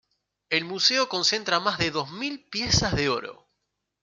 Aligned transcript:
El 0.49 0.65
museo 0.65 1.07
concentra 1.09 1.59
más 1.59 1.77
de 1.77 1.91
dos 1.91 2.09
mil 2.09 2.43
piezas 2.49 2.95
de 2.95 3.07
oro. 3.09 3.47